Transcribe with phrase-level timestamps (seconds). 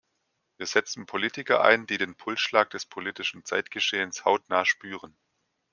[0.57, 5.15] Wir setzen Politiker ein, die den Pulsschlag des politischen Zeitgeschehens hautnah spüren.